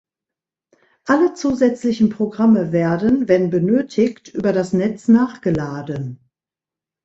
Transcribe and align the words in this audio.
Alle 1.05 1.35
zusätzlichen 1.35 2.09
Programme 2.09 2.71
werden, 2.71 3.27
wenn 3.27 3.51
benötigt, 3.51 4.29
über 4.29 4.51
das 4.51 4.73
Netz 4.73 5.07
nachgeladen. 5.07 6.27